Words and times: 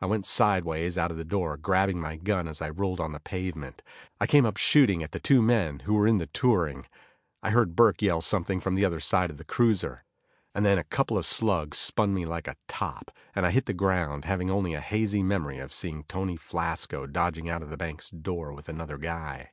I 0.00 0.06
went 0.06 0.24
sideways 0.24 0.96
out 0.96 1.10
of 1.10 1.16
the 1.16 1.24
door, 1.24 1.56
grabbing 1.56 1.98
my 2.00 2.14
gun 2.14 2.46
as 2.46 2.62
I 2.62 2.68
rolled 2.70 3.00
on 3.00 3.10
the 3.10 3.18
pavement. 3.18 3.82
I 4.20 4.26
came 4.28 4.46
up 4.46 4.58
shooting 4.58 5.02
at 5.02 5.10
the 5.10 5.18
two 5.18 5.42
men 5.42 5.80
who 5.80 5.94
were 5.94 6.06
in 6.06 6.18
the 6.18 6.28
touring. 6.28 6.86
I 7.42 7.50
heard 7.50 7.74
Burke 7.74 8.00
yell 8.00 8.20
something 8.20 8.60
from 8.60 8.76
the 8.76 8.84
other 8.84 9.00
side 9.00 9.28
of 9.28 9.38
the 9.38 9.44
cruiser. 9.44 10.04
And 10.54 10.64
then 10.64 10.78
a 10.78 10.84
couple 10.84 11.18
of 11.18 11.24
slugs 11.26 11.78
spun 11.78 12.14
me 12.14 12.24
like 12.24 12.46
a 12.46 12.54
top, 12.68 13.10
and 13.34 13.44
I 13.44 13.50
hit 13.50 13.66
the 13.66 13.74
ground, 13.74 14.24
having 14.24 14.50
only 14.50 14.74
a 14.74 14.80
hazy 14.80 15.24
memory 15.24 15.58
of 15.58 15.72
seeing 15.72 16.04
Tony 16.04 16.36
Flasco 16.38 17.04
dodging 17.08 17.50
out 17.50 17.64
of 17.64 17.70
the 17.70 17.76
bank's 17.76 18.08
door 18.10 18.52
with 18.52 18.68
another 18.68 18.98
guy. 18.98 19.50